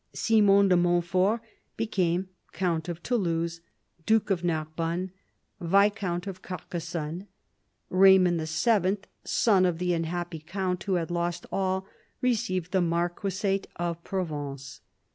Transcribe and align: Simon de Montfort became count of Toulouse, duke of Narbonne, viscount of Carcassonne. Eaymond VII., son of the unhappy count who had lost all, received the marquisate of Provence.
Simon 0.13 0.67
de 0.67 0.75
Montfort 0.75 1.41
became 1.77 2.29
count 2.53 2.89
of 2.89 3.03
Toulouse, 3.03 3.61
duke 4.07 4.31
of 4.31 4.43
Narbonne, 4.43 5.11
viscount 5.59 6.25
of 6.25 6.41
Carcassonne. 6.41 7.27
Eaymond 7.91 8.81
VII., 8.93 8.97
son 9.23 9.63
of 9.63 9.77
the 9.77 9.93
unhappy 9.93 10.39
count 10.39 10.81
who 10.85 10.95
had 10.95 11.11
lost 11.11 11.45
all, 11.51 11.85
received 12.19 12.71
the 12.71 12.81
marquisate 12.81 13.67
of 13.75 14.03
Provence. 14.03 14.81